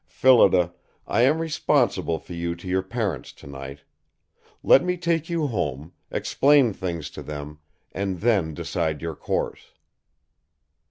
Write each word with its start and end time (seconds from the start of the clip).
"Phillida, 0.07 0.73
I 1.05 1.21
am 1.21 1.37
responsible 1.37 2.17
for 2.17 2.33
you 2.33 2.55
to 2.55 2.67
your 2.67 2.81
parents 2.81 3.31
tonight. 3.31 3.83
Let 4.63 4.83
me 4.83 4.97
take 4.97 5.29
you 5.29 5.45
home, 5.45 5.93
explain 6.09 6.73
things 6.73 7.11
to 7.11 7.21
them, 7.21 7.59
and 7.91 8.21
then 8.21 8.55
decide 8.55 9.03
your 9.03 9.15
course." 9.15 9.73